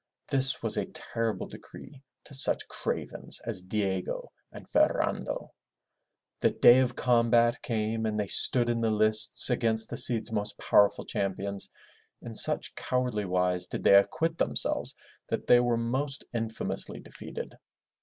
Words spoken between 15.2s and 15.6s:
that they